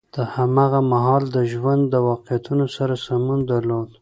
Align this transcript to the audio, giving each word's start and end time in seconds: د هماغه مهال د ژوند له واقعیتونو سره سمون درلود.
د 0.15 0.17
هماغه 0.33 0.81
مهال 0.91 1.23
د 1.35 1.37
ژوند 1.51 1.83
له 1.93 1.99
واقعیتونو 2.09 2.65
سره 2.75 2.93
سمون 3.05 3.39
درلود. 3.51 3.89